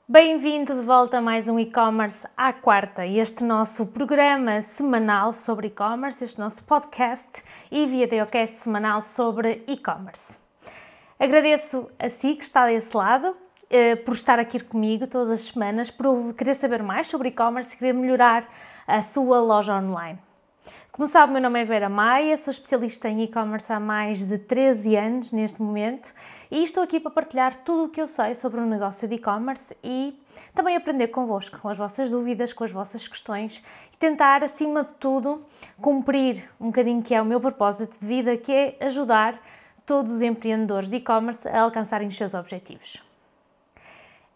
[0.05, 6.21] Bem-vindo de volta a mais um e-commerce à quarta, este nosso programa semanal sobre e-commerce,
[6.21, 7.41] este nosso podcast
[7.71, 10.37] e videocast semanal sobre e-commerce.
[11.17, 13.42] Agradeço a si que está desse lado
[13.73, 17.79] eh, por estar aqui comigo todas as semanas, por querer saber mais sobre e-commerce e
[17.79, 18.47] querer melhorar
[18.85, 20.19] a sua loja online.
[20.91, 24.95] Como sabe, meu nome é Vera Maia, sou especialista em e-commerce há mais de 13
[24.95, 26.13] anos neste momento
[26.51, 29.75] e estou aqui para partilhar tudo o que eu sei sobre o negócio de e-commerce
[29.83, 30.21] e
[30.53, 34.93] também aprender convosco, com as vossas dúvidas, com as vossas questões e tentar, acima de
[34.99, 35.43] tudo,
[35.81, 39.41] cumprir um bocadinho que é o meu propósito de vida, que é ajudar
[39.83, 43.12] todos os empreendedores de e-commerce a alcançarem os seus objetivos.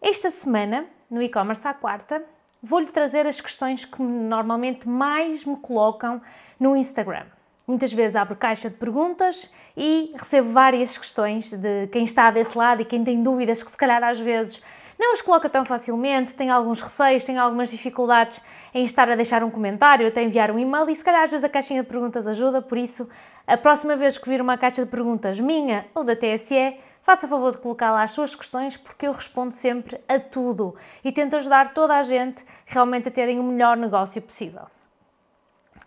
[0.00, 2.22] Esta semana, no e-commerce à quarta,
[2.62, 6.22] vou-lhe trazer as questões que normalmente mais me colocam
[6.58, 7.26] no Instagram.
[7.66, 12.80] Muitas vezes abro caixa de perguntas e recebo várias questões de quem está desse lado
[12.80, 14.62] e quem tem dúvidas que se calhar às vezes
[14.96, 18.40] não as coloca tão facilmente, tem alguns receios, tem algumas dificuldades
[18.72, 21.44] em estar a deixar um comentário, até enviar um e-mail e se calhar às vezes
[21.44, 23.08] a caixinha de perguntas ajuda, por isso
[23.46, 26.76] a próxima vez que vir uma caixa de perguntas minha ou da TSE,
[27.08, 31.10] faça favor de colocar lá as suas questões porque eu respondo sempre a tudo e
[31.10, 34.66] tento ajudar toda a gente realmente a terem o melhor negócio possível.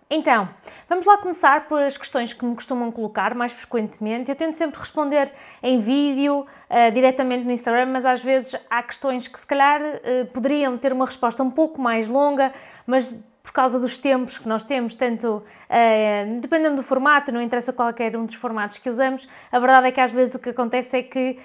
[0.09, 0.49] Então,
[0.89, 4.31] vamos lá começar por as questões que me costumam colocar mais frequentemente.
[4.31, 9.27] Eu tento sempre responder em vídeo, uh, diretamente no Instagram, mas às vezes há questões
[9.27, 12.51] que se calhar uh, poderiam ter uma resposta um pouco mais longa,
[12.87, 17.73] mas por causa dos tempos que nós temos, tanto uh, dependendo do formato, não interessa
[17.73, 20.97] qualquer um dos formatos que usamos, a verdade é que às vezes o que acontece
[20.97, 21.39] é que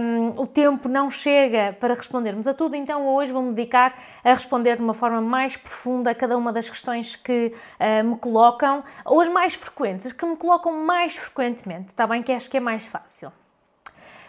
[0.00, 4.76] um, o tempo não chega para respondermos a tudo, então hoje vou-me dedicar a responder
[4.76, 9.20] de uma forma mais profunda a cada uma das questões que uh, me colocam, ou
[9.20, 12.22] as mais frequentes, as que me colocam mais frequentemente, está bem?
[12.22, 13.32] Que acho que é mais fácil.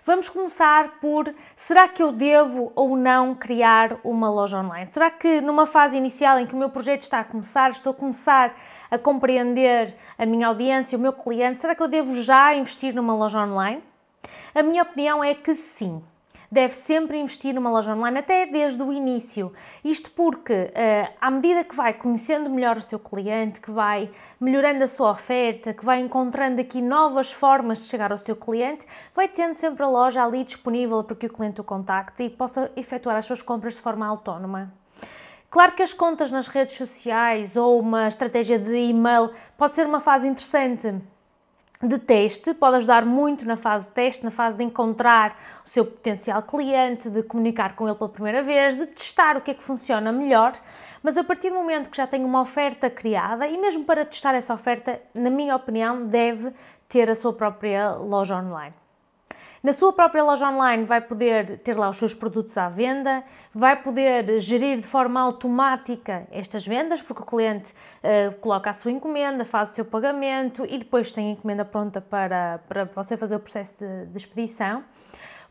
[0.05, 4.91] Vamos começar por será que eu devo ou não criar uma loja online?
[4.91, 7.95] Será que numa fase inicial em que o meu projeto está a começar, estou a
[7.95, 8.53] começar
[8.91, 13.15] a compreender a minha audiência, o meu cliente, será que eu devo já investir numa
[13.15, 13.81] loja online?
[14.53, 16.03] A minha opinião é que sim
[16.53, 19.51] deve sempre investir numa loja online, até desde o início.
[19.83, 24.83] Isto porque, uh, à medida que vai conhecendo melhor o seu cliente, que vai melhorando
[24.83, 29.27] a sua oferta, que vai encontrando aqui novas formas de chegar ao seu cliente, vai
[29.27, 33.15] tendo sempre a loja ali disponível para que o cliente o contacte e possa efetuar
[33.15, 34.71] as suas compras de forma autónoma.
[35.49, 39.99] Claro que as contas nas redes sociais ou uma estratégia de e-mail pode ser uma
[39.99, 41.01] fase interessante
[41.83, 45.85] de teste, pode ajudar muito na fase de teste, na fase de encontrar o seu
[45.85, 49.63] potencial cliente, de comunicar com ele pela primeira vez, de testar o que é que
[49.63, 50.53] funciona melhor,
[51.01, 54.33] mas a partir do momento que já tem uma oferta criada, e mesmo para testar
[54.33, 56.53] essa oferta, na minha opinião, deve
[56.87, 58.82] ter a sua própria loja online.
[59.63, 63.81] Na sua própria loja online vai poder ter lá os seus produtos à venda, vai
[63.81, 69.45] poder gerir de forma automática estas vendas, porque o cliente uh, coloca a sua encomenda,
[69.45, 73.39] faz o seu pagamento e depois tem a encomenda pronta para, para você fazer o
[73.39, 74.83] processo de, de expedição.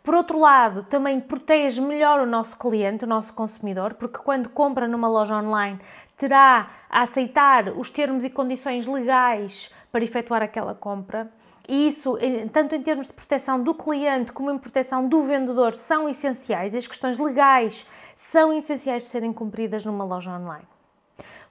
[0.03, 4.87] Por outro lado, também protege melhor o nosso cliente, o nosso consumidor, porque quando compra
[4.87, 5.81] numa loja online
[6.19, 11.31] terá a aceitar os termos e condições legais para efetuar aquela compra.
[11.73, 12.19] E isso,
[12.53, 16.75] tanto em termos de proteção do cliente como em proteção do vendedor, são essenciais.
[16.75, 20.69] As questões legais são essenciais de serem cumpridas numa loja online.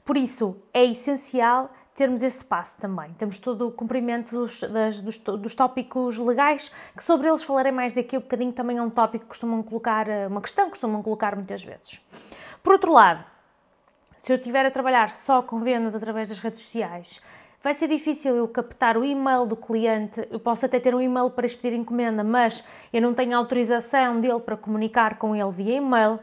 [0.05, 3.11] Por isso, é essencial termos esse passo também.
[3.13, 7.95] Temos todo o cumprimento dos, das, dos, dos, tópicos legais, que sobre eles falarei mais
[7.95, 10.71] daqui a um bocadinho, também é um tópico que costumam colocar, eh, uma questão que
[10.71, 11.99] costumam colocar muitas vezes.
[12.61, 13.25] Por outro lado,
[14.19, 17.19] se eu estiver a trabalhar só com vendas através das redes sociais,
[17.63, 20.27] vai ser difícil eu captar o e-mail do cliente.
[20.31, 24.39] Eu posso até ter um e-mail para expedir encomenda, mas eu não tenho autorização dele
[24.39, 26.19] para comunicar com ele via e-mail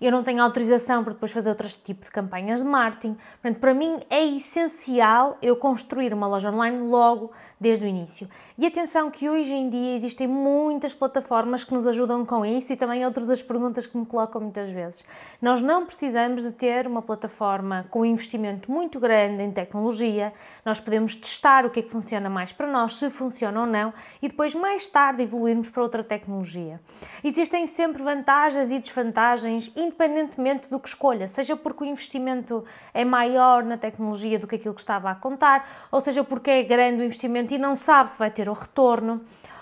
[0.00, 3.18] eu não tenho autorização para depois fazer outros tipos de campanhas de marketing.
[3.42, 7.30] Portanto, para mim é essencial eu construir uma loja online logo
[7.60, 8.26] desde o início.
[8.60, 12.76] E atenção que hoje em dia existem muitas plataformas que nos ajudam com isso e
[12.76, 15.06] também outra das perguntas que me colocam muitas vezes.
[15.40, 20.30] Nós não precisamos de ter uma plataforma com um investimento muito grande em tecnologia,
[20.62, 23.94] nós podemos testar o que é que funciona mais para nós, se funciona ou não,
[24.20, 26.78] e depois mais tarde evoluirmos para outra tecnologia.
[27.24, 32.62] Existem sempre vantagens e desvantagens independentemente do que escolha, seja porque o investimento
[32.92, 36.62] é maior na tecnologia do que aquilo que estava a contar, ou seja porque é
[36.62, 39.20] grande o investimento e não sabe se vai ter o retorno,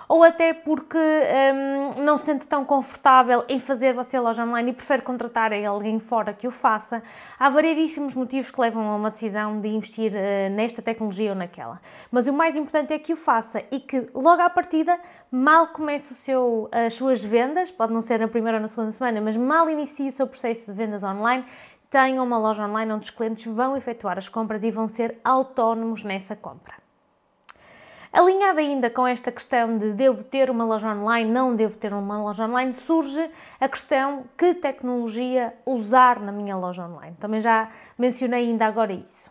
[0.08, 4.74] ou até porque um, não se sente tão confortável em fazer você loja online e
[4.74, 7.02] prefere contratar alguém fora que o faça.
[7.38, 11.78] Há variedíssimos motivos que levam a uma decisão de investir uh, nesta tecnologia ou naquela.
[12.10, 14.98] Mas o mais importante é que o faça e que logo à partida,
[15.30, 18.92] mal comece o seu, as suas vendas, pode não ser na primeira ou na segunda
[18.92, 21.44] semana, mas mal inicie o seu processo de vendas online,
[21.90, 26.02] tenham uma loja online onde os clientes vão efetuar as compras e vão ser autónomos
[26.02, 26.87] nessa compra.
[28.12, 32.22] Alinhada ainda com esta questão de devo ter uma loja online, não devo ter uma
[32.22, 37.14] loja online, surge a questão que tecnologia usar na minha loja online.
[37.20, 39.30] Também já mencionei ainda agora isso.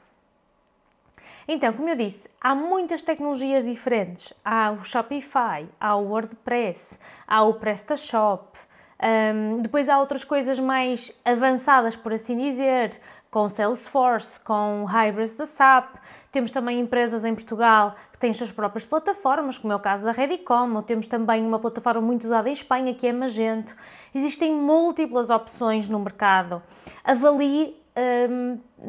[1.47, 4.33] Então, como eu disse, há muitas tecnologias diferentes.
[4.43, 8.57] Há o Shopify, há o WordPress, há o PrestaShop.
[9.01, 12.99] Um, depois há outras coisas mais avançadas, por assim dizer,
[13.31, 15.95] com Salesforce, com Hybris da SAP.
[16.37, 20.05] Temos também empresas em Portugal que têm as suas próprias plataformas, como é o caso
[20.05, 23.75] da Redicom, ou temos também uma plataforma muito usada em Espanha, que é Magento.
[24.13, 26.61] Existem múltiplas opções no mercado.
[27.03, 27.75] Avalie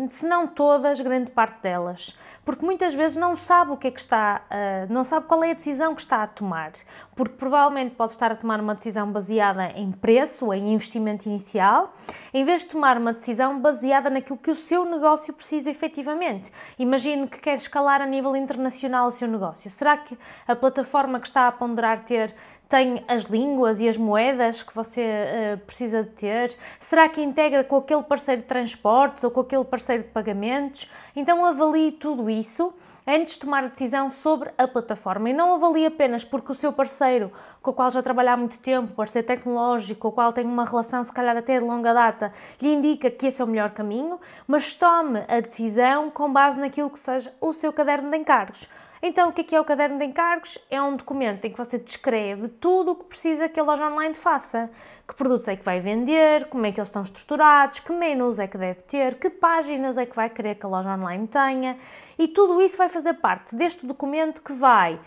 [0.09, 4.01] se não todas, grande parte delas, porque muitas vezes não sabe o que é que
[4.01, 6.73] está, uh, não sabe qual é a decisão que está a tomar,
[7.15, 11.95] porque provavelmente pode estar a tomar uma decisão baseada em preço, em investimento inicial,
[12.33, 16.53] em vez de tomar uma decisão baseada naquilo que o seu negócio precisa efetivamente.
[16.79, 19.71] Imagine que quer escalar a nível internacional o seu negócio.
[19.71, 22.35] Será que a plataforma que está a ponderar ter
[22.69, 26.57] tem as línguas e as moedas que você uh, precisa de ter?
[26.79, 30.91] Será que integra com aquele parceiro de transportes ou com aquele parceiro de pagamentos?
[31.17, 32.75] Então avalie tudo isso
[33.07, 36.71] antes de tomar a decisão sobre a plataforma e não avalie apenas porque o seu
[36.71, 37.33] parceiro,
[37.63, 40.67] com o qual já trabalha há muito tempo, parceiro tecnológico, com o qual tem uma
[40.67, 44.21] relação se calhar até de longa data, lhe indica que esse é o melhor caminho,
[44.47, 48.69] mas tome a decisão com base naquilo que seja o seu caderno de encargos.
[49.01, 50.59] Então, o que é, que é o caderno de encargos?
[50.71, 54.15] É um documento em que você descreve tudo o que precisa que a loja online
[54.15, 54.71] faça.
[55.07, 58.47] Que produtos é que vai vender, como é que eles estão estruturados, que menus é
[58.47, 61.79] que deve ter, que páginas é que vai querer que a loja online tenha.
[62.19, 65.01] E tudo isso vai fazer parte deste documento que vai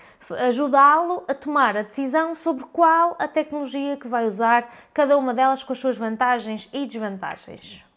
[0.47, 5.63] ajudá-lo a tomar a decisão sobre qual a tecnologia que vai usar, cada uma delas
[5.63, 7.90] com as suas vantagens e desvantagens.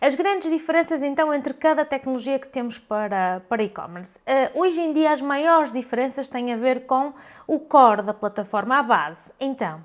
[0.00, 4.18] As grandes diferenças então entre cada tecnologia que temos para, para e-commerce.
[4.18, 7.12] Uh, hoje em dia as maiores diferenças têm a ver com
[7.46, 9.32] o core da plataforma, a base.
[9.40, 9.80] Então,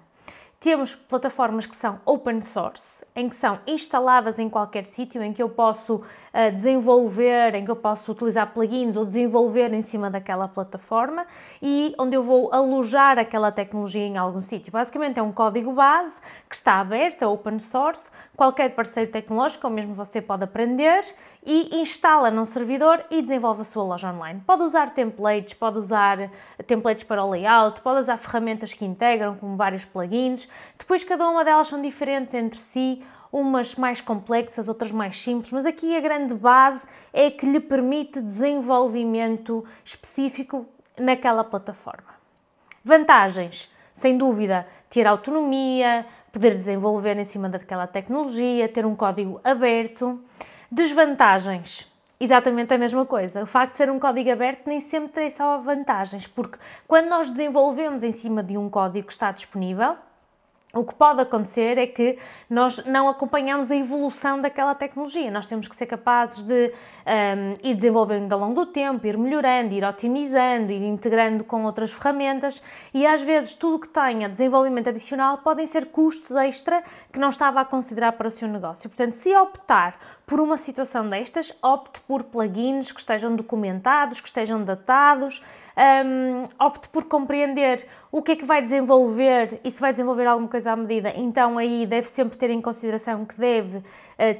[0.59, 5.41] temos plataformas que são open source, em que são instaladas em qualquer sítio, em que
[5.41, 6.03] eu posso
[6.33, 11.25] uh, desenvolver, em que eu posso utilizar plugins ou desenvolver em cima daquela plataforma
[11.61, 14.71] e onde eu vou alojar aquela tecnologia em algum sítio.
[14.71, 19.73] Basicamente é um código base que está aberto, é open source, qualquer parceiro tecnológico, ou
[19.73, 21.03] mesmo você pode aprender
[21.45, 24.41] e instala num servidor e desenvolve a sua loja online.
[24.45, 26.29] Pode usar templates, pode usar
[26.67, 30.49] templates para o layout, pode usar ferramentas que integram, como vários plugins.
[30.77, 35.65] Depois, cada uma delas são diferentes entre si, umas mais complexas, outras mais simples, mas
[35.65, 40.65] aqui a grande base é que lhe permite desenvolvimento específico
[40.97, 42.17] naquela plataforma.
[42.83, 50.19] Vantagens, sem dúvida, ter autonomia, poder desenvolver em cima daquela tecnologia, ter um código aberto.
[50.71, 51.91] Desvantagens.
[52.19, 53.43] Exatamente a mesma coisa.
[53.43, 57.31] O facto de ser um código aberto nem sempre tem só vantagens, porque quando nós
[57.31, 59.95] desenvolvemos em cima de um código que está disponível,
[60.74, 65.31] o que pode acontecer é que nós não acompanhamos a evolução daquela tecnologia.
[65.31, 66.71] Nós temos que ser capazes de
[67.07, 71.92] um, ir desenvolvendo ao longo do tempo, ir melhorando, ir otimizando, ir integrando com outras
[71.92, 72.61] ferramentas
[72.94, 77.61] e às vezes tudo que tenha desenvolvimento adicional podem ser custos extra que não estava
[77.61, 78.88] a considerar para o seu negócio.
[78.90, 79.97] Portanto, se optar
[80.28, 85.44] por uma situação destas, opte por plugins que estejam documentados, que estejam datados,
[85.80, 90.50] um, opte por compreender o que é que vai desenvolver e se vai desenvolver alguma
[90.50, 93.83] coisa à medida, então aí deve sempre ter em consideração que deve uh,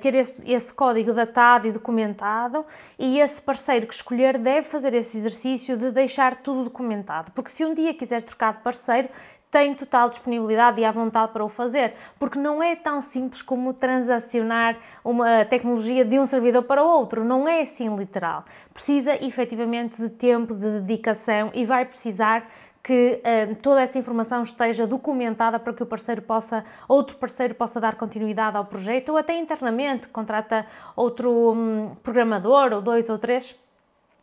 [0.01, 2.65] ter esse, esse, código datado e documentado
[2.98, 7.63] e esse parceiro que escolher deve fazer esse exercício de deixar tudo documentado, porque se
[7.63, 9.08] um dia quiser trocar de parceiro,
[9.51, 13.73] tem total disponibilidade e à vontade para o fazer, porque não é tão simples como
[13.73, 18.45] transacionar uma tecnologia de um servidor para o outro, não é assim literal.
[18.73, 22.47] Precisa efetivamente de tempo, de dedicação e vai precisar
[22.83, 27.79] que uh, toda essa informação esteja documentada para que o parceiro possa, outro parceiro possa
[27.79, 30.65] dar continuidade ao projeto ou até internamente contrata
[30.95, 33.55] outro um, programador ou dois ou três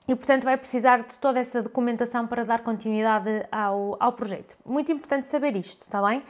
[0.08, 4.56] e, portanto, vai precisar de toda essa documentação para dar continuidade ao, ao projeto.
[4.64, 6.22] Muito importante saber isto, está bem?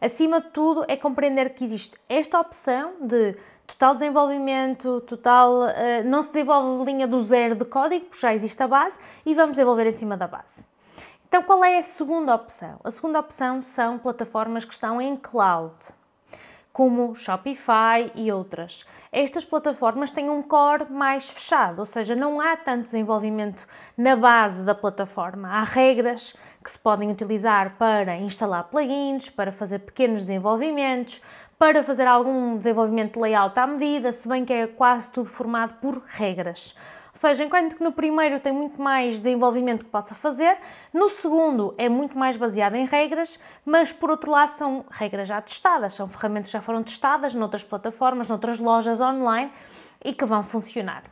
[0.00, 3.36] Acima de tudo, é compreender que existe esta opção de
[3.66, 5.62] total desenvolvimento, total.
[5.62, 9.34] Uh, não se desenvolve linha do zero de código, porque já existe a base, e
[9.34, 10.66] vamos desenvolver em cima da base.
[11.28, 12.78] Então, qual é a segunda opção?
[12.84, 15.74] A segunda opção são plataformas que estão em cloud,
[16.72, 18.86] como Shopify e outras.
[19.10, 24.64] Estas plataformas têm um core mais fechado, ou seja, não há tanto desenvolvimento na base
[24.64, 25.48] da plataforma.
[25.48, 31.20] Há regras que se podem utilizar para instalar plugins, para fazer pequenos desenvolvimentos,
[31.58, 35.74] para fazer algum desenvolvimento de layout à medida, se bem que é quase tudo formado
[35.74, 36.74] por regras.
[37.14, 40.56] Ou seja, enquanto que no primeiro tem muito mais desenvolvimento que possa fazer,
[40.92, 45.40] no segundo é muito mais baseado em regras, mas por outro lado são regras já
[45.40, 49.52] testadas, são ferramentas que já foram testadas noutras plataformas, noutras lojas online
[50.04, 51.04] e que vão funcionar.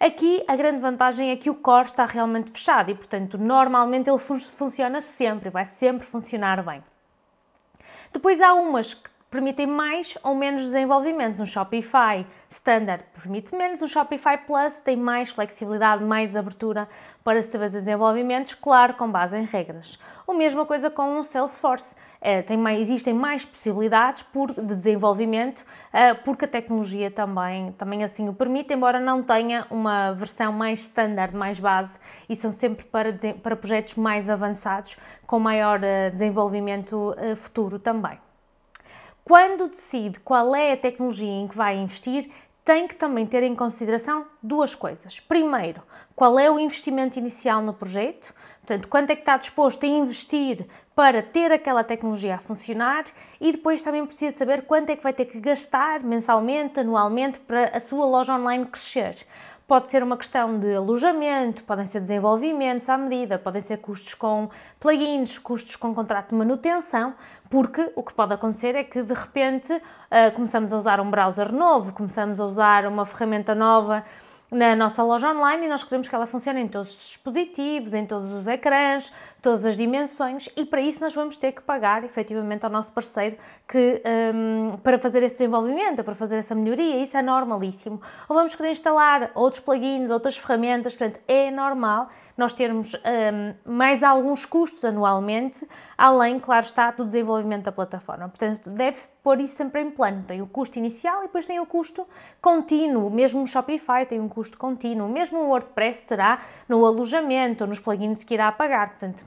[0.00, 4.18] Aqui a grande vantagem é que o core está realmente fechado e, portanto, normalmente ele
[4.18, 6.82] fun funciona sempre, vai sempre funcionar bem.
[8.12, 11.40] Depois há umas que permitem mais ou menos desenvolvimentos.
[11.40, 16.86] Um Shopify Standard permite menos, um Shopify Plus tem mais flexibilidade, mais abertura
[17.24, 19.98] para se fazer desenvolvimentos, claro, com base em regras.
[20.26, 21.96] O mesma coisa com um Salesforce.
[22.20, 28.04] É, tem mais, existem mais possibilidades por, de desenvolvimento, é, porque a tecnologia também, também
[28.04, 31.98] assim o permite, embora não tenha uma versão mais standard, mais base,
[32.28, 33.12] e são sempre para,
[33.42, 34.96] para projetos mais avançados,
[35.26, 38.18] com maior uh, desenvolvimento uh, futuro também.
[39.24, 42.30] Quando decide qual é a tecnologia em que vai investir,
[42.64, 45.20] tem que também ter em consideração duas coisas.
[45.20, 45.82] Primeiro,
[46.14, 50.66] qual é o investimento inicial no projeto, portanto, quanto é que está disposto a investir
[50.94, 53.04] para ter aquela tecnologia a funcionar
[53.40, 57.76] e depois também precisa saber quanto é que vai ter que gastar mensalmente, anualmente para
[57.76, 59.26] a sua loja online crescer.
[59.72, 64.50] Pode ser uma questão de alojamento, podem ser desenvolvimentos à medida, podem ser custos com
[64.78, 67.14] plugins, custos com contrato de manutenção,
[67.48, 71.50] porque o que pode acontecer é que de repente uh, começamos a usar um browser
[71.54, 74.04] novo, começamos a usar uma ferramenta nova
[74.50, 78.04] na nossa loja online e nós queremos que ela funcione em todos os dispositivos, em
[78.04, 79.10] todos os ecrãs,
[79.42, 83.36] todas as dimensões e para isso nós vamos ter que pagar efetivamente ao nosso parceiro
[83.68, 84.00] que,
[84.34, 88.00] um, para fazer esse desenvolvimento, para fazer essa melhoria, isso é normalíssimo.
[88.28, 94.02] Ou vamos querer instalar outros plugins, outras ferramentas, portanto é normal nós termos um, mais
[94.02, 98.28] alguns custos anualmente, além, claro está, do desenvolvimento da plataforma.
[98.28, 100.24] Portanto, deve pôr isso sempre em plano.
[100.26, 102.06] Tem o custo inicial e depois tem o custo
[102.40, 103.10] contínuo.
[103.10, 105.08] Mesmo o Shopify tem um custo contínuo.
[105.08, 108.90] Mesmo o WordPress terá no alojamento nos plugins que irá pagar.
[108.90, 109.24] Portanto,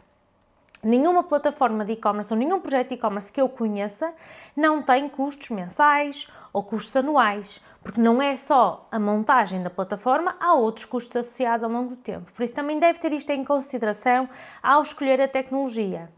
[0.88, 4.13] nenhuma plataforma de e-commerce ou nenhum projeto de e-commerce que eu conheça
[4.56, 10.36] não tem custos mensais ou custos anuais porque não é só a montagem da plataforma,
[10.39, 12.32] há outros custos associados ao longo do tempo.
[12.34, 14.27] Por isso também deve ter isto em consideração
[14.63, 16.10] ao escolher a tecnologia.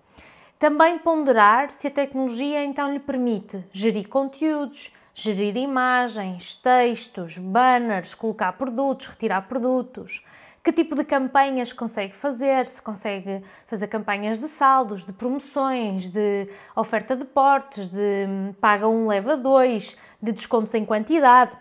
[0.57, 8.53] Também ponderar se a tecnologia então lhe permite gerir conteúdos, gerir imagens, textos, banners, colocar
[8.53, 10.23] produtos, retirar produtos,
[10.67, 16.49] que tipo de campanhas consegue fazer, se consegue fazer campanhas de saldos, de promoções, de
[16.75, 21.55] oferta de portes, de hum, paga um, leva dois, de descontos em quantidade.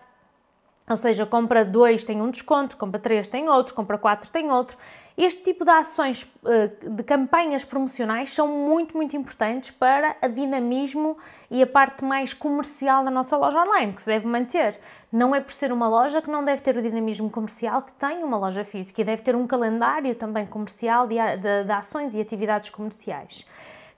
[0.91, 4.77] Ou seja, compra 2 tem um desconto, compra 3 tem outro, compra 4 tem outro.
[5.17, 11.17] Este tipo de ações eh, de campanhas promocionais são muito, muito importantes para a dinamismo
[11.51, 14.79] e a parte mais comercial da nossa loja online, que se deve manter.
[15.11, 18.23] Não é por ser uma loja que não deve ter o dinamismo comercial que tem
[18.23, 22.21] uma loja física e deve ter um calendário também comercial de, de, de ações e
[22.21, 23.47] atividades comerciais.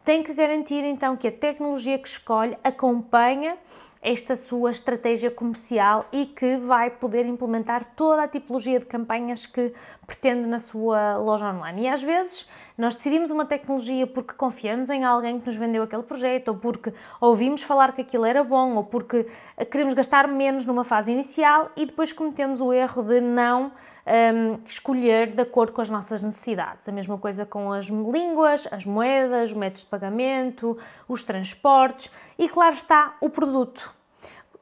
[0.04, 3.58] Tem que garantir então que a tecnologia que escolhe acompanha
[4.00, 9.72] esta sua estratégia comercial e que vai poder implementar toda a tipologia de campanhas que
[10.06, 11.82] pretende na sua loja online.
[11.82, 16.04] E às vezes nós decidimos uma tecnologia porque confiamos em alguém que nos vendeu aquele
[16.04, 19.26] projeto, ou porque ouvimos falar que aquilo era bom, ou porque
[19.70, 23.72] queremos gastar menos numa fase inicial e depois cometemos o erro de não
[24.08, 26.88] um, escolher de acordo com as nossas necessidades.
[26.88, 32.48] A mesma coisa com as línguas, as moedas, os métodos de pagamento, os transportes e,
[32.48, 33.92] claro está, o produto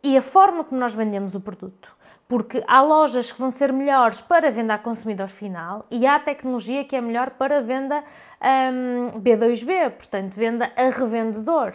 [0.02, 1.94] e a forma como nós vendemos o produto.
[2.28, 6.84] Porque há lojas que vão ser melhores para venda a consumidor final e há tecnologia
[6.84, 8.02] que é melhor para venda
[8.42, 11.72] um, B2B, portanto, venda a revendedor.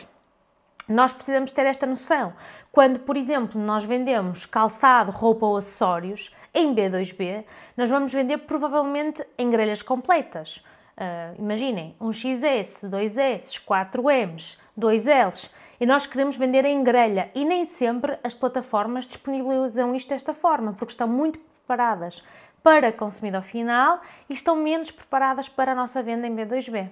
[0.87, 2.33] Nós precisamos ter esta noção.
[2.71, 7.45] Quando, por exemplo, nós vendemos calçado, roupa ou acessórios em B2B,
[7.77, 10.63] nós vamos vender provavelmente em grelhas completas.
[10.97, 17.65] Uh, imaginem, um XS, 2S, 4Ms, 2Ls, e nós queremos vender em grelha e nem
[17.65, 22.23] sempre as plataformas disponibilizam isto desta forma, porque estão muito preparadas
[22.61, 26.89] para consumidor final e estão menos preparadas para a nossa venda em B2B.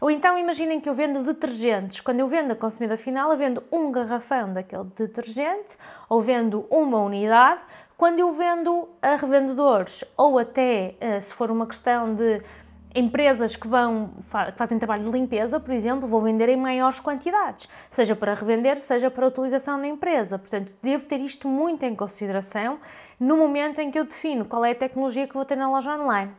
[0.00, 2.00] Ou então imaginem que eu vendo detergentes.
[2.00, 5.76] Quando eu vendo a consumidor final, eu vendo um garrafão daquele detergente
[6.08, 7.60] ou vendo uma unidade.
[7.96, 12.42] Quando eu vendo a revendedores ou até, eh, se for uma questão de
[12.94, 14.10] empresas que vão
[14.56, 19.10] fazem trabalho de limpeza, por exemplo, vou vender em maiores quantidades, seja para revender, seja
[19.10, 20.38] para utilização na empresa.
[20.38, 22.78] Portanto, devo ter isto muito em consideração
[23.18, 25.96] no momento em que eu defino qual é a tecnologia que vou ter na loja
[25.96, 26.32] online.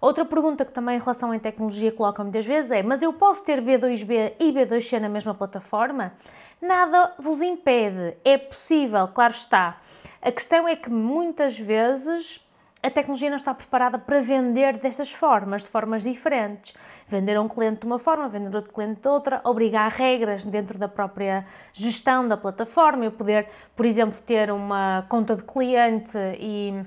[0.00, 3.44] Outra pergunta que também em relação à tecnologia colocam muitas vezes é: mas eu posso
[3.44, 6.12] ter B2B e B2C na mesma plataforma?
[6.60, 9.80] Nada vos impede, é possível, claro está.
[10.22, 12.46] A questão é que muitas vezes
[12.82, 16.74] a tecnologia não está preparada para vender destas formas, de formas diferentes.
[17.06, 20.44] Vender a um cliente de uma forma, vender a outro cliente de outra, obrigar regras
[20.44, 23.04] dentro da própria gestão da plataforma.
[23.04, 26.82] Eu poder, por exemplo, ter uma conta de cliente e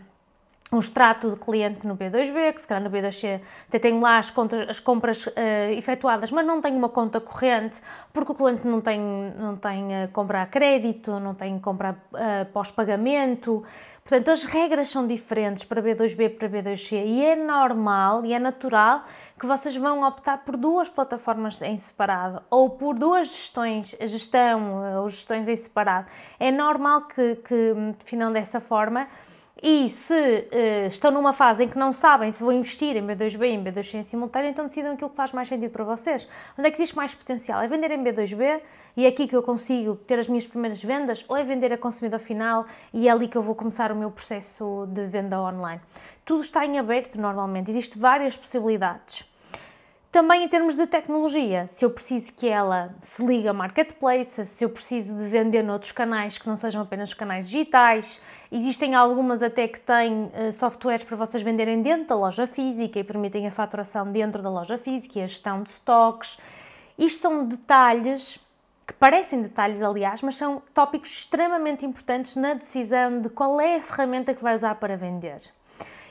[0.73, 4.29] um extrato de cliente no B2B, que se calhar no B2C até tenho lá as,
[4.31, 5.31] contas, as compras uh,
[5.71, 7.79] efetuadas, mas não tenho uma conta corrente,
[8.11, 12.45] porque o cliente não tem, não tem uh, compra a crédito, não tem compra uh,
[12.51, 13.63] pós-pagamento.
[14.03, 18.39] Portanto, as regras são diferentes para B2B e para B2C e é normal e é
[18.39, 19.05] natural
[19.39, 25.09] que vocês vão optar por duas plataformas em separado ou por duas gestões, gestão ou
[25.09, 26.11] gestões em separado.
[26.37, 29.07] É normal que, que definam dessa forma
[29.65, 33.43] e se uh, estão numa fase em que não sabem se vão investir em B2B
[33.43, 36.27] e em B2C em simultâneo, então decidam aquilo que faz mais sentido para vocês.
[36.59, 37.61] Onde é que existe mais potencial?
[37.61, 38.61] É vender em B2B
[38.97, 41.77] e é aqui que eu consigo ter as minhas primeiras vendas ou é vender a
[41.77, 45.79] consumidor final e é ali que eu vou começar o meu processo de venda online?
[46.25, 49.32] Tudo está em aberto normalmente, existem várias possibilidades.
[50.13, 54.63] Também em termos de tecnologia, se eu preciso que ela se ligue a marketplace, se
[54.63, 59.67] eu preciso de vender noutros canais que não sejam apenas canais digitais, existem algumas até
[59.67, 64.11] que têm uh, softwares para vocês venderem dentro da loja física e permitem a faturação
[64.11, 66.37] dentro da loja física e a gestão de stocks.
[66.95, 68.39] Isto são detalhes
[68.85, 73.81] que parecem detalhes, aliás, mas são tópicos extremamente importantes na decisão de qual é a
[73.81, 75.41] ferramenta que vai usar para vender.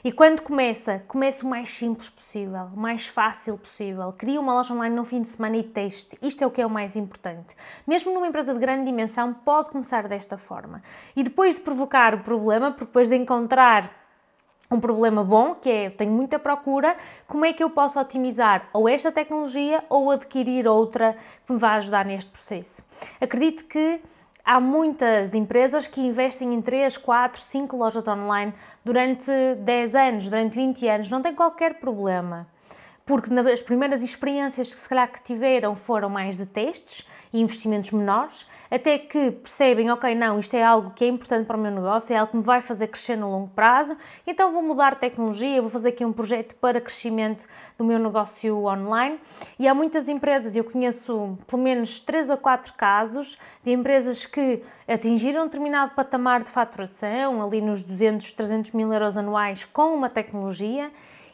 [0.05, 4.13] E quando começa, comece o mais simples possível, o mais fácil possível.
[4.19, 6.19] Cria uma loja online no fim de semana e teste.
[6.21, 7.55] Isto é o que é o mais importante.
[7.87, 10.83] Mesmo numa empresa de grande dimensão, pode começar desta forma.
[11.15, 13.93] E depois de provocar o problema, depois de encontrar
[14.69, 16.97] um problema bom, que é eu tenho muita procura,
[17.29, 21.75] como é que eu posso otimizar ou esta tecnologia ou adquirir outra que me vá
[21.75, 22.83] ajudar neste processo?
[23.21, 24.01] Acredito que
[24.45, 28.53] Há muitas empresas que investem em 3, 4, 5 lojas online
[28.85, 32.47] durante 10 anos, durante 20 anos, não tem qualquer problema.
[33.05, 37.91] Porque as primeiras experiências que se calhar que tiveram foram mais de testes e investimentos
[37.91, 41.71] menores, até que percebem, ok, não, isto é algo que é importante para o meu
[41.71, 45.61] negócio, é algo que me vai fazer crescer no longo prazo, então vou mudar tecnologia,
[45.61, 47.47] vou fazer aqui um projeto para crescimento
[47.79, 49.19] do meu negócio online.
[49.59, 54.63] E há muitas empresas, eu conheço pelo menos 3 a 4 casos de empresas que
[54.87, 60.11] atingiram um determinado patamar de faturação, ali nos 200, 300 mil euros anuais, com uma
[60.11, 60.91] tecnologia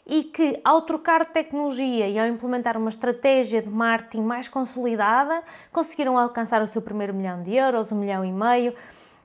[0.08, 6.16] e que, ao trocar tecnologia e ao implementar uma estratégia de marketing mais consolidada, conseguiram
[6.16, 8.72] alcançar o seu primeiro milhão de euros, um milhão e meio.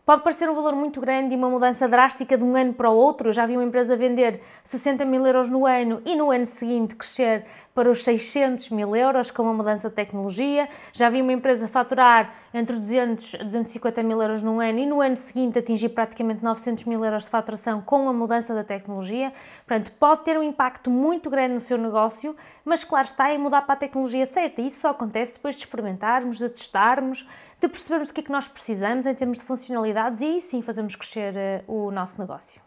[0.06, 2.93] Pode parecer um valor muito grande e uma mudança drástica de um ano para o
[2.93, 3.30] outro.
[3.30, 6.93] Eu já vi uma empresa vender 60 mil euros no ano e no ano seguinte
[6.93, 10.69] crescer para os 600 mil euros com uma mudança de tecnologia.
[10.91, 15.01] Já vi uma empresa faturar entre 200 a 250 mil euros no ano e no
[15.01, 19.33] ano seguinte atingir praticamente 900 mil euros de faturação com a mudança da tecnologia.
[19.65, 23.63] Portanto, pode ter um impacto muito grande no seu negócio, mas claro está, é mudar
[23.63, 24.62] para a tecnologia certa.
[24.62, 27.27] Isso só acontece depois de experimentarmos, de testarmos,
[27.59, 30.62] de percebermos o que é que nós precisamos em termos de funcionalidades e aí sim
[30.62, 31.33] fazemos crescer
[31.67, 32.62] uh, o nosso negócio.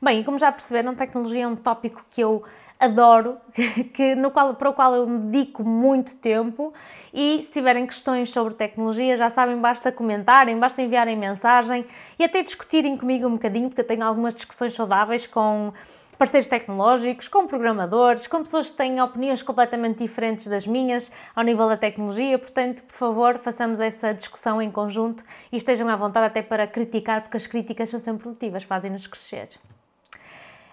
[0.00, 2.42] Bem, e como já perceberam, tecnologia é um tópico que eu
[2.78, 3.38] adoro,
[3.94, 6.72] que, no qual, para o qual eu me dedico muito tempo.
[7.12, 11.86] E se tiverem questões sobre tecnologia, já sabem, basta comentarem, basta enviarem mensagem
[12.18, 15.72] e até discutirem comigo um bocadinho, porque eu tenho algumas discussões saudáveis com
[16.18, 21.68] parceiros tecnológicos, com programadores, com pessoas que têm opiniões completamente diferentes das minhas ao nível
[21.68, 22.38] da tecnologia.
[22.38, 27.22] Portanto, por favor, façamos essa discussão em conjunto e estejam à vontade até para criticar,
[27.22, 29.48] porque as críticas são sempre produtivas, fazem-nos crescer.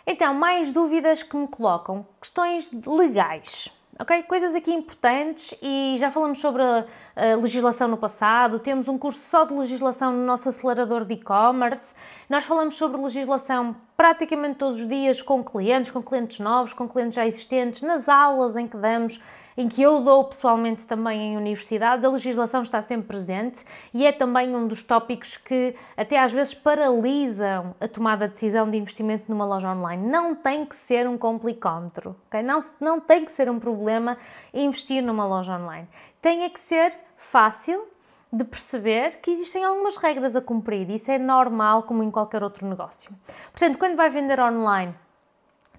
[0.06, 2.06] Então, mais dúvidas que me colocam?
[2.20, 3.70] Questões legais.
[4.00, 4.24] Ok?
[4.24, 6.64] Coisas aqui importantes e já falamos sobre
[7.16, 11.94] a legislação no passado, temos um curso só de legislação no nosso acelerador de e-commerce.
[12.28, 17.14] Nós falamos sobre legislação praticamente todos os dias com clientes, com clientes novos, com clientes
[17.14, 19.22] já existentes, nas aulas em que damos
[19.58, 24.12] em que eu dou pessoalmente também em universidades, a legislação está sempre presente e é
[24.12, 29.26] também um dos tópicos que até às vezes paralisam a tomada de decisão de investimento
[29.28, 30.08] numa loja online.
[30.08, 32.42] Não tem que ser um complicómetro, ok?
[32.42, 34.18] Não, não tem que ser um problema
[34.54, 35.88] investir numa loja online.
[36.22, 37.88] Tem é que ser fácil
[38.32, 40.90] de perceber que existem algumas regras a cumprir.
[40.90, 43.12] Isso é normal, como em qualquer outro negócio.
[43.52, 44.94] Portanto, quando vai vender online,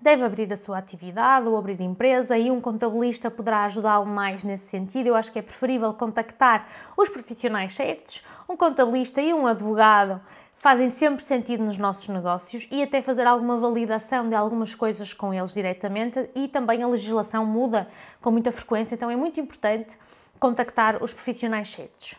[0.00, 4.66] deve abrir a sua atividade ou abrir empresa e um contabilista poderá ajudá-lo mais nesse
[4.66, 5.08] sentido.
[5.08, 10.20] Eu acho que é preferível contactar os profissionais certos, um contabilista e um advogado
[10.56, 15.34] fazem sempre sentido nos nossos negócios e até fazer alguma validação de algumas coisas com
[15.34, 17.88] eles diretamente e também a legislação muda
[18.20, 19.96] com muita frequência, então é muito importante
[20.38, 22.14] contactar os profissionais certos.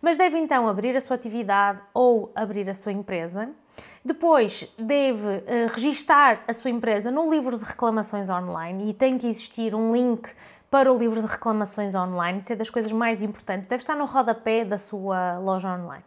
[0.00, 3.50] Mas deve então abrir a sua atividade ou abrir a sua empresa
[4.04, 5.42] depois deve uh,
[5.74, 10.30] registar a sua empresa no livro de reclamações online e tem que existir um link
[10.70, 12.38] para o livro de reclamações online.
[12.38, 13.66] Isso é das coisas mais importantes.
[13.66, 16.04] Deve estar no rodapé da sua loja online.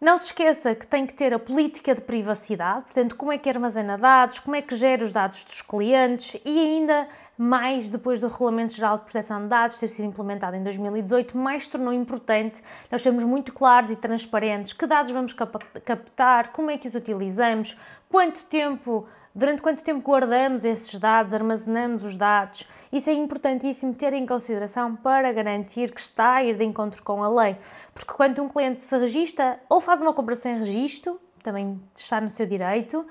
[0.00, 3.48] Não se esqueça que tem que ter a política de privacidade, portanto, como é que
[3.48, 8.28] armazena dados, como é que gera os dados dos clientes e ainda mais depois do
[8.28, 13.02] Regulamento Geral de Proteção de Dados ter sido implementado em 2018, mais tornou importante nós
[13.02, 18.44] sermos muito claros e transparentes que dados vamos captar, como é que os utilizamos, quanto
[18.46, 22.66] tempo, durante quanto tempo guardamos esses dados, armazenamos os dados.
[22.90, 27.22] Isso é importantíssimo ter em consideração para garantir que está a ir de encontro com
[27.22, 27.56] a lei.
[27.92, 32.30] Porque quando um cliente se registra ou faz uma compra sem registro, também está no
[32.30, 33.06] seu direito,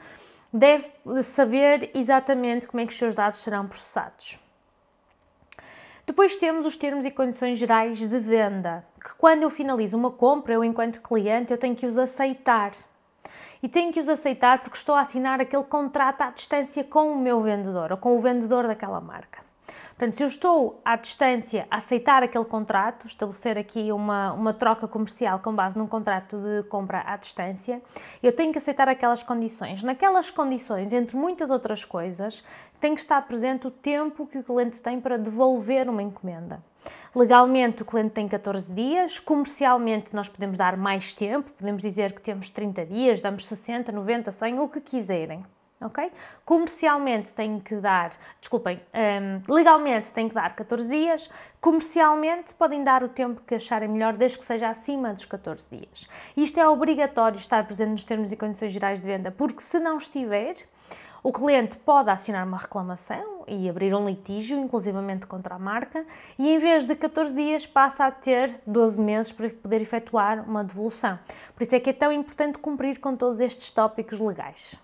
[0.55, 0.89] deve
[1.21, 4.39] saber exatamente como é que os seus dados serão processados.
[6.05, 10.53] Depois temos os termos e condições gerais de venda, que quando eu finalizo uma compra,
[10.53, 12.71] eu enquanto cliente, eu tenho que os aceitar.
[13.61, 17.17] E tenho que os aceitar porque estou a assinar aquele contrato à distância com o
[17.17, 19.44] meu vendedor ou com o vendedor daquela marca.
[19.97, 24.89] Portanto, se eu estou à distância a aceitar aquele contrato, estabelecer aqui uma, uma troca
[24.89, 27.81] comercial com base num contrato de compra à distância,
[28.21, 29.81] eu tenho que aceitar aquelas condições.
[29.83, 32.43] Naquelas condições, entre muitas outras coisas,
[32.77, 36.61] tem que estar presente o tempo que o cliente tem para devolver uma encomenda.
[37.15, 42.21] Legalmente, o cliente tem 14 dias, comercialmente, nós podemos dar mais tempo, podemos dizer que
[42.21, 45.39] temos 30 dias, damos 60, 90, 100, o que quiserem
[45.85, 46.11] ok?
[46.43, 51.29] Comercialmente tem que dar, desculpem, um, legalmente tem que dar 14 dias,
[51.61, 56.09] comercialmente podem dar o tempo que acharem melhor, desde que seja acima dos 14 dias.
[56.35, 59.97] Isto é obrigatório estar presente nos termos e condições gerais de venda, porque se não
[59.97, 60.55] estiver,
[61.25, 66.05] o cliente pode assinar uma reclamação e abrir um litígio, inclusivamente contra a marca,
[66.37, 70.63] e em vez de 14 dias passa a ter 12 meses para poder efetuar uma
[70.63, 71.17] devolução.
[71.55, 74.79] Por isso é que é tão importante cumprir com todos estes tópicos legais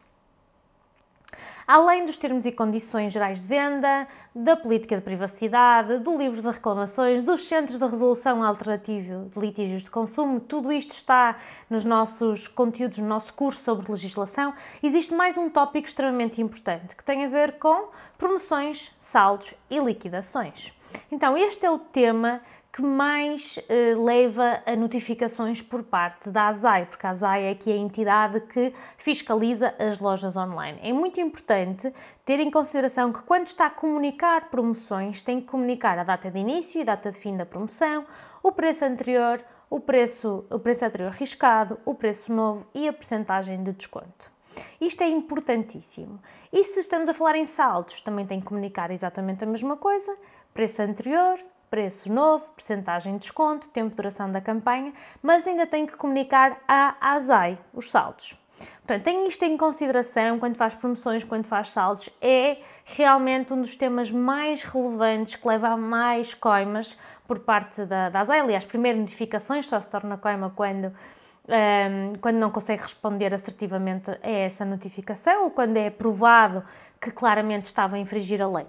[1.68, 6.48] além dos termos e condições gerais de venda, da política de privacidade, do livro de
[6.48, 11.38] reclamações, dos centros de resolução alternativa de litígios de consumo, tudo isto está
[11.70, 14.54] nos nossos conteúdos, no nosso curso sobre legislação.
[14.82, 20.74] Existe mais um tópico extremamente importante que tem a ver com promoções, saldos e liquidações.
[21.12, 26.86] Então, este é o tema que mais uh, leva a notificações por parte da ASAI,
[26.86, 30.80] porque a ASAI é que é a entidade que fiscaliza as lojas online.
[30.82, 31.94] É muito importante
[32.26, 36.40] ter em consideração que quando está a comunicar promoções, tem que comunicar a data de
[36.40, 38.06] início e data de fim da promoção,
[38.42, 43.62] o preço anterior, o preço, o preço anterior riscado, o preço novo e a percentagem
[43.64, 44.32] de desconto.
[44.80, 46.22] Isto é importantíssimo.
[46.52, 50.18] E se estamos a falar em saldos, também tem que comunicar exatamente a mesma coisa,
[50.54, 51.40] preço anterior,
[51.72, 56.60] preço novo, percentagem de desconto, tempo de duração da campanha, mas ainda tem que comunicar
[56.68, 58.38] à ASAI os saldos.
[58.80, 62.10] Portanto, tenha isto em consideração quando faz promoções, quando faz saldos.
[62.22, 68.10] É realmente um dos temas mais relevantes que leva a mais coimas por parte da,
[68.10, 68.42] da ASAI.
[68.42, 74.30] Aliás, primeiro notificações só se torna coima quando, um, quando não consegue responder assertivamente a
[74.30, 76.64] essa notificação ou quando é provado
[77.00, 78.68] que claramente estava a infringir a lei.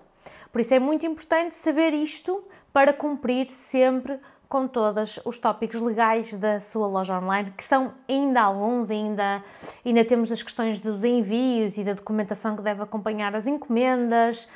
[0.52, 4.18] Por isso é muito importante saber isto para cumprir sempre
[4.52, 9.42] com todos os tópicos legais da sua loja online, que são ainda alguns, ainda,
[9.82, 14.46] ainda temos as questões dos envios e da documentação que deve acompanhar as encomendas,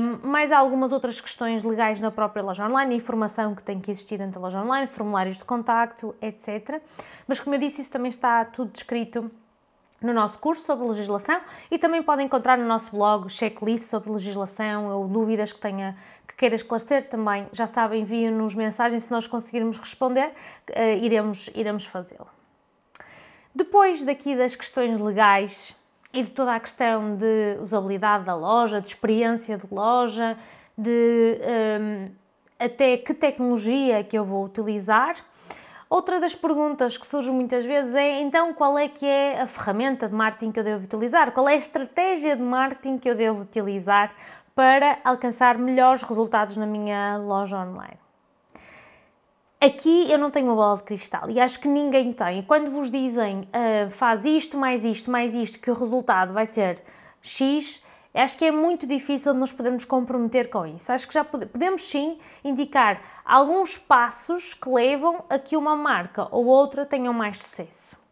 [0.00, 4.16] um, mais algumas outras questões legais na própria loja online, informação que tem que existir
[4.16, 6.80] dentro da loja online, formulários de contacto, etc.
[7.28, 9.30] Mas como eu disse, isso também está tudo descrito
[10.04, 11.40] no nosso curso sobre legislação
[11.70, 15.96] e também podem encontrar no nosso blog checklist sobre legislação ou dúvidas que tenha
[16.28, 20.32] que queira esclarecer também, já sabem, enviem-nos mensagens, se nós conseguirmos responder,
[20.70, 22.26] uh, iremos, iremos fazê-lo.
[23.54, 25.76] Depois daqui das questões legais
[26.12, 30.36] e de toda a questão de usabilidade da loja, de experiência de loja,
[30.76, 32.10] de ehm,
[32.58, 35.14] até que tecnologia que eu vou utilizar,
[35.88, 40.08] Outra das perguntas que surge muitas vezes é então qual é que é a ferramenta
[40.08, 41.32] de marketing que eu devo utilizar?
[41.32, 44.12] Qual é a estratégia de marketing que eu devo utilizar
[44.54, 47.98] para alcançar melhores resultados na minha loja online?
[49.60, 52.42] Aqui eu não tenho uma bola de cristal e acho que ninguém tem.
[52.42, 56.82] Quando vos dizem uh, faz isto, mais isto, mais isto, que o resultado vai ser
[57.22, 57.83] X,
[58.14, 60.92] Acho que é muito difícil nos podermos comprometer com isso.
[60.92, 66.46] Acho que já podemos sim indicar alguns passos que levam a que uma marca ou
[66.46, 68.04] outra tenham mais sucesso.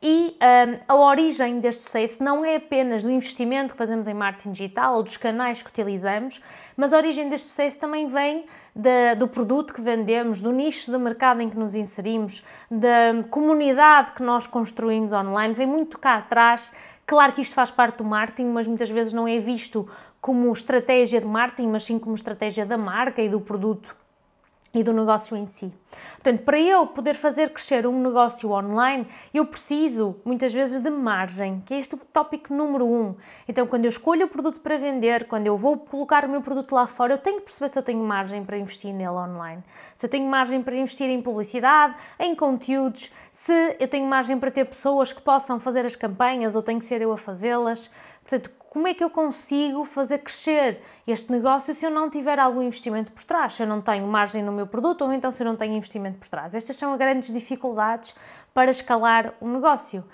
[0.00, 4.52] E um, a origem deste sucesso não é apenas do investimento que fazemos em marketing
[4.52, 6.40] digital ou dos canais que utilizamos,
[6.76, 10.96] mas a origem deste sucesso também vem de, do produto que vendemos, do nicho de
[10.98, 16.72] mercado em que nos inserimos, da comunidade que nós construímos online, vem muito cá atrás.
[17.08, 19.88] Claro que isto faz parte do marketing, mas muitas vezes não é visto
[20.20, 23.96] como estratégia de marketing, mas sim como estratégia da marca e do produto
[24.78, 25.72] e do negócio em si.
[26.14, 31.62] Portanto, para eu poder fazer crescer um negócio online, eu preciso muitas vezes de margem,
[31.64, 33.14] que é este o tópico número um.
[33.48, 36.72] Então, quando eu escolho o produto para vender, quando eu vou colocar o meu produto
[36.74, 39.62] lá fora, eu tenho que perceber se eu tenho margem para investir nele online.
[39.96, 44.50] Se eu tenho margem para investir em publicidade, em conteúdos, se eu tenho margem para
[44.50, 47.90] ter pessoas que possam fazer as campanhas ou tenho que ser eu a fazê-las.
[48.20, 52.62] Portanto, como é que eu consigo fazer crescer este negócio se eu não tiver algum
[52.62, 53.54] investimento por trás?
[53.54, 56.18] Se eu não tenho margem no meu produto ou então se eu não tenho investimento
[56.18, 56.54] por trás?
[56.54, 58.14] Estas são as grandes dificuldades
[58.54, 60.04] para escalar um negócio.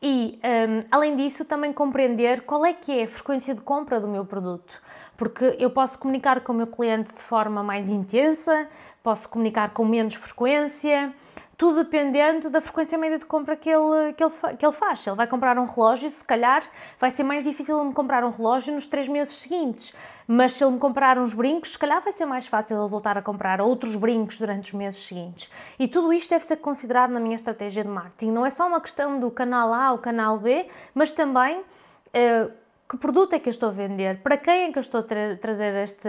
[0.00, 4.06] E, um, além disso, também compreender qual é que é a frequência de compra do
[4.06, 4.80] meu produto.
[5.16, 8.68] Porque eu posso comunicar com o meu cliente de forma mais intensa,
[9.02, 11.12] posso comunicar com menos frequência,
[11.56, 15.00] tudo dependendo da frequência média de compra que ele, que ele, que ele faz.
[15.00, 16.62] Se ele vai comprar um relógio, se calhar
[17.00, 19.94] vai ser mais difícil ele me comprar um relógio nos três meses seguintes.
[20.28, 23.16] Mas se ele me comprar uns brincos, se calhar vai ser mais fácil ele voltar
[23.16, 25.50] a comprar outros brincos durante os meses seguintes.
[25.78, 28.32] E tudo isto deve ser considerado na minha estratégia de marketing.
[28.32, 31.60] Não é só uma questão do canal A ou canal B, mas também.
[31.60, 35.00] Uh, que produto é que eu estou a vender, para quem é que eu estou
[35.00, 36.08] a tra trazer este,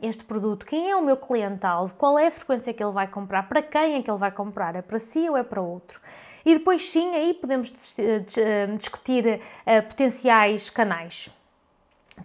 [0.00, 3.48] este produto, quem é o meu cliente-alvo, qual é a frequência que ele vai comprar,
[3.48, 6.00] para quem é que ele vai comprar, é para si ou é para outro.
[6.44, 7.72] E depois sim, aí podemos
[8.76, 11.30] discutir uh, potenciais canais.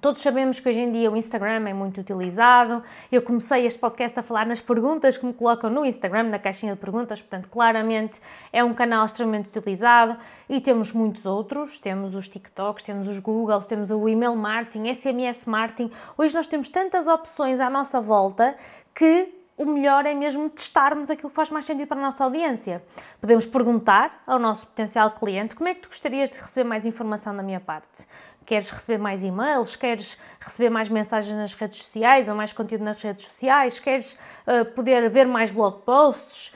[0.01, 2.83] Todos sabemos que hoje em dia o Instagram é muito utilizado.
[3.11, 6.73] Eu comecei este podcast a falar nas perguntas que me colocam no Instagram, na caixinha
[6.73, 8.19] de perguntas, portanto, claramente
[8.51, 11.79] é um canal extremamente utilizado e temos muitos outros.
[11.79, 15.91] Temos os TikToks, temos os Googles, temos o email marketing, SMS marketing.
[16.17, 18.55] Hoje nós temos tantas opções à nossa volta
[18.93, 22.83] que o melhor é mesmo testarmos aquilo que faz mais sentido para a nossa audiência.
[23.19, 27.35] Podemos perguntar ao nosso potencial cliente como é que tu gostarias de receber mais informação
[27.35, 28.05] da minha parte.
[28.45, 29.75] Queres receber mais e-mails?
[29.75, 33.79] Queres receber mais mensagens nas redes sociais ou mais conteúdo nas redes sociais?
[33.79, 36.53] Queres uh, poder ver mais blog posts?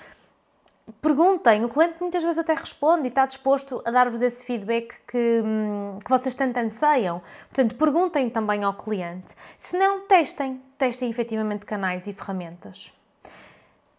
[0.99, 5.41] Perguntem, o cliente muitas vezes até responde e está disposto a dar-vos esse feedback que,
[5.43, 7.21] hum, que vocês tanto anseiam.
[7.49, 9.35] Portanto, perguntem também ao cliente.
[9.57, 12.91] Se não, testem, testem efetivamente canais e ferramentas.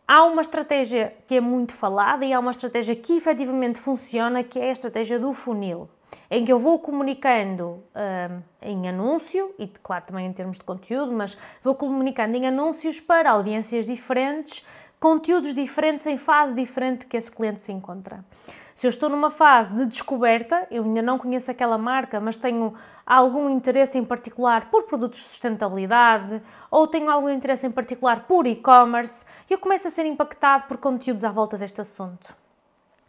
[0.07, 4.59] Há uma estratégia que é muito falada e há uma estratégia que efetivamente funciona, que
[4.59, 5.88] é a estratégia do funil
[6.31, 11.12] em que eu vou comunicando um, em anúncio, e claro também em termos de conteúdo,
[11.12, 14.66] mas vou comunicando em anúncios para audiências diferentes,
[15.02, 18.24] conteúdos diferentes em fase diferente que esse cliente se encontra.
[18.72, 22.72] Se eu estou numa fase de descoberta, eu ainda não conheço aquela marca, mas tenho
[23.04, 28.46] algum interesse em particular por produtos de sustentabilidade ou tenho algum interesse em particular por
[28.46, 32.41] e-commerce, eu começo a ser impactado por conteúdos à volta deste assunto.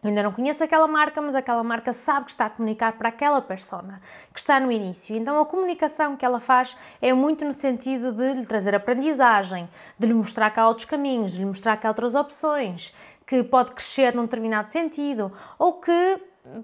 [0.04, 3.08] Eu ainda não conheço aquela marca, mas aquela marca sabe que está a comunicar para
[3.08, 4.02] aquela persona
[4.34, 5.16] que está no início.
[5.16, 10.08] Então a comunicação que ela faz é muito no sentido de lhe trazer aprendizagem, de
[10.08, 12.94] lhe mostrar que há outros caminhos, de lhe mostrar que há outras opções,
[13.26, 16.20] que pode crescer num determinado sentido ou que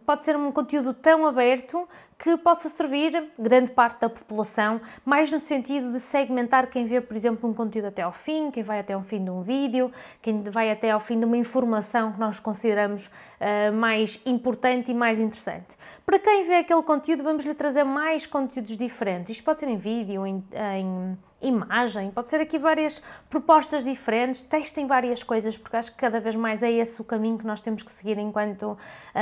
[0.05, 1.87] pode ser um conteúdo tão aberto
[2.21, 7.15] que possa servir grande parte da população, mais no sentido de segmentar quem vê, por
[7.15, 9.89] exemplo, um conteúdo até ao fim, quem vai até ao fim de um vídeo,
[10.21, 14.93] quem vai até ao fim de uma informação que nós consideramos uh, mais importante e
[14.93, 15.77] mais interessante.
[16.05, 19.31] Para quem vê aquele conteúdo, vamos lhe trazer mais conteúdos diferentes.
[19.31, 20.43] Isto pode ser em vídeo, em,
[20.75, 26.19] em imagem, pode ser aqui várias propostas diferentes, testem várias coisas, porque acho que cada
[26.19, 28.77] vez mais é esse o caminho que nós temos que seguir enquanto uh,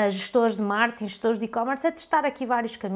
[0.10, 2.87] gestores de marketing, gestores de e-commerce, é testar aqui vários caminhos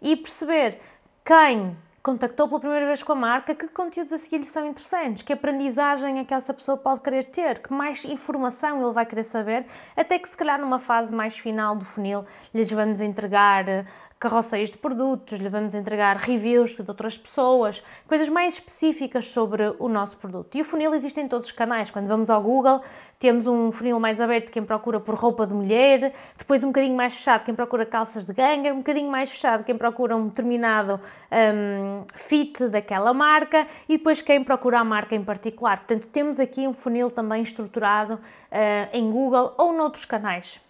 [0.00, 0.80] e perceber
[1.24, 5.22] quem contactou pela primeira vez com a marca, que conteúdos a seguir lhe são interessantes,
[5.22, 9.24] que aprendizagem é que essa pessoa pode querer ter, que mais informação ele vai querer
[9.24, 13.84] saber, até que se calhar numa fase mais final do funil lhes vamos entregar
[14.18, 19.88] carroceiros de produtos, lhe vamos entregar reviews de outras pessoas, coisas mais específicas sobre o
[19.88, 20.56] nosso produto.
[20.56, 21.90] E o funil existe em todos os canais.
[21.90, 22.82] Quando vamos ao Google,
[23.18, 27.14] temos um funil mais aberto quem procura por roupa de mulher, depois um bocadinho mais
[27.14, 31.00] fechado quem procura calças de ganga, um bocadinho mais fechado quem procura um determinado
[31.30, 35.78] um, fit daquela marca e depois quem procura a marca em particular.
[35.78, 38.18] Portanto, temos aqui um funil também estruturado uh,
[38.92, 40.60] em Google ou noutros canais.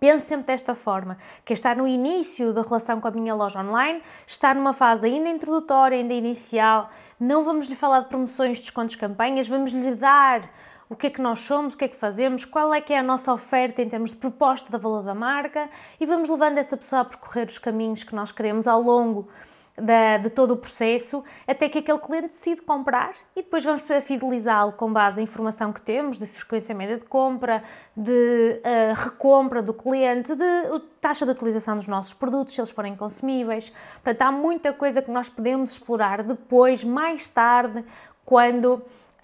[0.00, 3.60] Pense sempre desta forma, que é está no início da relação com a minha loja
[3.60, 8.96] online, está numa fase ainda introdutória, ainda inicial, não vamos lhe falar de promoções, descontos,
[8.96, 10.42] campanhas, vamos lhe dar
[10.88, 12.98] o que é que nós somos, o que é que fazemos, qual é que é
[12.98, 16.76] a nossa oferta em termos de proposta de valor da marca e vamos levando essa
[16.76, 19.28] pessoa a percorrer os caminhos que nós queremos ao longo
[19.76, 24.72] da, de todo o processo até que aquele cliente decide comprar e depois vamos fidelizá-lo
[24.72, 27.62] com base na informação que temos de frequência média de compra,
[27.96, 32.94] de uh, recompra do cliente, de taxa de utilização dos nossos produtos, se eles forem
[32.94, 33.70] consumíveis.
[33.94, 37.84] Portanto, há muita coisa que nós podemos explorar depois, mais tarde,
[38.24, 38.74] quando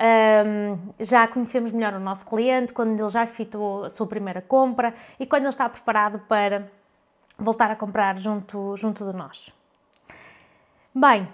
[0.01, 4.95] um, já conhecemos melhor o nosso cliente, quando ele já efetuou a sua primeira compra
[5.19, 6.69] e quando ele está preparado para
[7.39, 9.60] voltar a comprar junto, junto de nós.
[10.93, 11.29] Bem,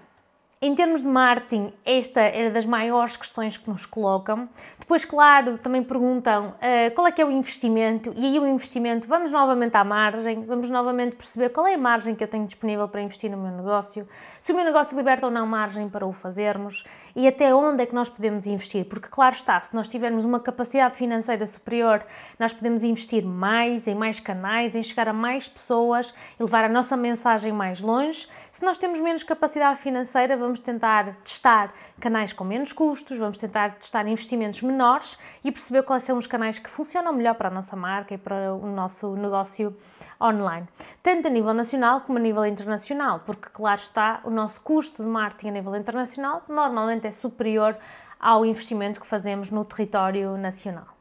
[0.61, 4.47] em termos de marketing, esta era das maiores questões que nos colocam.
[4.79, 9.09] Depois, claro, também perguntam uh, qual é que é o investimento, e aí o investimento,
[9.09, 12.87] vamos novamente à margem, vamos novamente perceber qual é a margem que eu tenho disponível
[12.87, 14.07] para investir no meu negócio,
[14.43, 16.85] se o meu negócio liberta ou não margem para o fazermos
[17.17, 20.39] e até onde é que nós podemos investir, porque claro está, se nós tivermos uma
[20.39, 22.05] capacidade financeira superior,
[22.39, 26.69] nós podemos investir mais em mais canais, em chegar a mais pessoas e levar a
[26.69, 28.29] nossa mensagem mais longe.
[28.53, 33.75] Se nós temos menos capacidade financeira, vamos tentar testar canais com menos custos, vamos tentar
[33.77, 37.75] testar investimentos menores e perceber quais são os canais que funcionam melhor para a nossa
[37.75, 39.77] marca e para o nosso negócio
[40.21, 40.67] online,
[41.03, 45.09] tanto a nível nacional como a nível internacional, porque claro está, o nosso custo de
[45.09, 47.77] marketing a nível internacional normalmente é superior
[48.19, 50.97] ao investimento que fazemos no território nacional.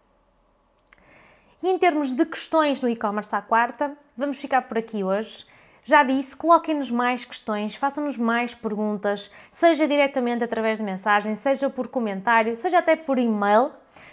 [1.63, 5.45] E em termos de questões no e-commerce à quarta, vamos ficar por aqui hoje.
[5.87, 11.87] Já disse, coloquem-nos mais questões, façam-nos mais perguntas, seja diretamente através de mensagem, seja por
[11.89, 13.69] comentário, seja até por e-mail.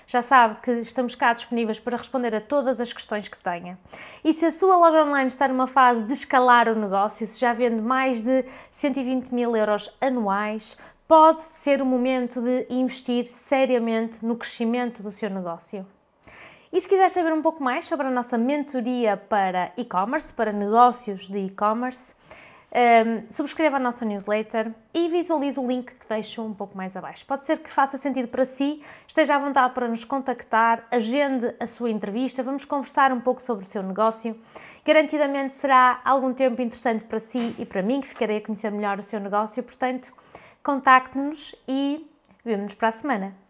[0.07, 3.79] Já sabe que estamos cá disponíveis para responder a todas as questões que tenha.
[4.23, 7.55] E se a sua loja online está numa fase de escalar o negócio, se já
[7.55, 10.77] vende mais de 120 mil euros anuais,
[11.09, 15.87] pode ser o momento de investir seriamente no crescimento do seu negócio.
[16.73, 21.29] E se quiser saber um pouco mais sobre a nossa mentoria para e-commerce, para negócios
[21.29, 22.15] de e-commerce,
[22.73, 27.27] um, subscreva a nossa newsletter e visualize o link que deixo um pouco mais abaixo.
[27.27, 31.67] Pode ser que faça sentido para si, esteja à vontade para nos contactar, agende a
[31.67, 34.35] sua entrevista, vamos conversar um pouco sobre o seu negócio.
[34.83, 38.99] Garantidamente será algum tempo interessante para si e para mim, que ficarei a conhecer melhor
[38.99, 40.11] o seu negócio, portanto,
[40.63, 42.11] contacte-nos e
[42.43, 43.42] vemo-nos para a semana.